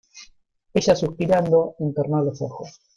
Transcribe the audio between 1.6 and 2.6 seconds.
entornó los